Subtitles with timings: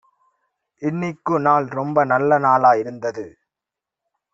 [0.81, 3.27] இன்னிக்கு நாள் ரொம்ப நல்ல நாளா இருந்நது